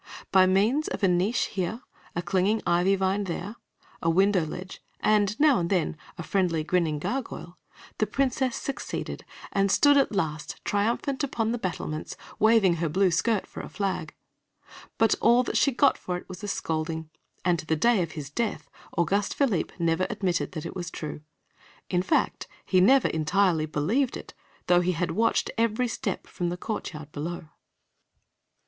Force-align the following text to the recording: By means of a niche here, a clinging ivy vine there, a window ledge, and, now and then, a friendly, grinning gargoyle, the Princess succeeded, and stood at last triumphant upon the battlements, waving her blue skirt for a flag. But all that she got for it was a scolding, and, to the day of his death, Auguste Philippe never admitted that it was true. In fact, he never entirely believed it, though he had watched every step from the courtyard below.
By 0.31 0.47
means 0.47 0.87
of 0.87 1.03
a 1.03 1.07
niche 1.07 1.45
here, 1.53 1.83
a 2.15 2.23
clinging 2.23 2.63
ivy 2.65 2.95
vine 2.95 3.25
there, 3.25 3.57
a 4.01 4.09
window 4.09 4.43
ledge, 4.47 4.81
and, 4.99 5.39
now 5.39 5.59
and 5.59 5.69
then, 5.69 5.95
a 6.17 6.23
friendly, 6.23 6.63
grinning 6.63 6.97
gargoyle, 6.97 7.59
the 7.99 8.07
Princess 8.07 8.55
succeeded, 8.55 9.23
and 9.51 9.71
stood 9.71 9.97
at 9.97 10.11
last 10.11 10.59
triumphant 10.65 11.23
upon 11.23 11.51
the 11.51 11.59
battlements, 11.59 12.17
waving 12.39 12.77
her 12.77 12.89
blue 12.89 13.11
skirt 13.11 13.45
for 13.45 13.61
a 13.61 13.69
flag. 13.69 14.15
But 14.97 15.13
all 15.21 15.43
that 15.43 15.55
she 15.55 15.71
got 15.71 15.99
for 15.99 16.17
it 16.17 16.27
was 16.27 16.43
a 16.43 16.47
scolding, 16.47 17.11
and, 17.45 17.59
to 17.59 17.67
the 17.67 17.75
day 17.75 18.01
of 18.01 18.13
his 18.13 18.31
death, 18.31 18.71
Auguste 18.97 19.35
Philippe 19.35 19.75
never 19.77 20.07
admitted 20.09 20.53
that 20.53 20.65
it 20.65 20.75
was 20.75 20.89
true. 20.89 21.21
In 21.91 22.01
fact, 22.01 22.47
he 22.65 22.81
never 22.81 23.09
entirely 23.09 23.67
believed 23.67 24.17
it, 24.17 24.33
though 24.65 24.81
he 24.81 24.93
had 24.93 25.11
watched 25.11 25.51
every 25.59 25.87
step 25.87 26.25
from 26.25 26.49
the 26.49 26.57
courtyard 26.57 27.11
below. 27.11 27.49